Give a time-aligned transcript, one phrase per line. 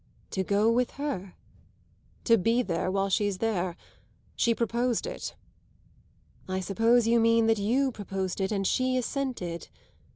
[0.31, 1.35] "To go with her?"
[2.23, 3.77] "To be there while she's there.
[4.35, 5.35] She proposed it.
[6.47, 9.67] "I suppose you mean that you proposed it and she assented."